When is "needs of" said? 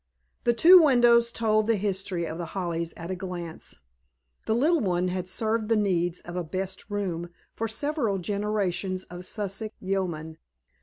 5.75-6.35